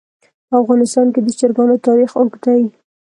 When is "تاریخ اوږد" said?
1.87-2.41